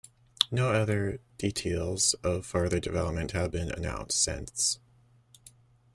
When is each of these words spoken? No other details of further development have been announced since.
No 0.49 0.71
other 0.71 1.19
details 1.37 2.15
of 2.23 2.43
further 2.43 2.79
development 2.79 3.33
have 3.33 3.51
been 3.51 3.69
announced 3.69 4.19
since. 4.19 4.79